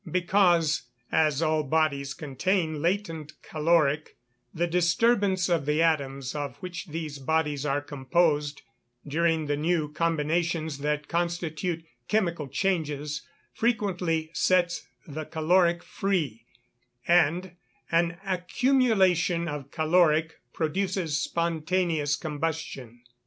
[0.11, 4.17] _Because, as all bodies contain latent caloric,
[4.51, 8.63] the disturbance of the atoms of which those bodies are composed,
[9.07, 16.47] during the new combinations that constitute chemical changes, frequently sets the caloric free,
[17.07, 17.55] and
[17.91, 23.03] an accumulation of caloric produces spontaneous combustion.